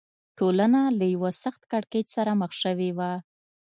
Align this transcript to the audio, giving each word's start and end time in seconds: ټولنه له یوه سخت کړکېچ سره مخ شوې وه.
ټولنه 0.37 0.81
له 0.99 1.05
یوه 1.13 1.31
سخت 1.43 1.61
کړکېچ 1.71 2.07
سره 2.17 2.31
مخ 2.41 2.51
شوې 2.63 2.89
وه. 2.97 3.11